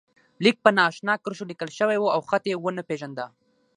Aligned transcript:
لیک 0.43 0.55
په 0.63 0.69
نا 0.75 0.83
آشنا 0.89 1.13
کرښو 1.23 1.49
لیکل 1.51 1.69
شوی 1.77 1.97
و 1.99 2.13
او 2.15 2.21
خط 2.29 2.43
یې 2.49 2.55
و 2.57 2.65
نه 2.77 2.83
پېژانده. 2.89 3.25